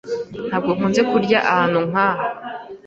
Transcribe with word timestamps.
Ntabwo 0.47 0.69
nkunze 0.75 1.01
kurya 1.09 1.39
ahantu 1.51 1.79
nkaha. 1.89 2.25